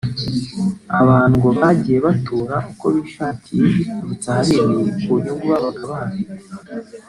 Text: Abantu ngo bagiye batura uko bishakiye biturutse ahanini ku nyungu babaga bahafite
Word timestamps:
Abantu 1.01 1.33
ngo 1.39 1.49
bagiye 1.59 1.97
batura 2.05 2.55
uko 2.71 2.85
bishakiye 2.95 3.61
biturutse 3.73 4.27
ahanini 4.29 4.91
ku 5.03 5.11
nyungu 5.23 5.45
babaga 5.51 5.83
bahafite 5.91 6.51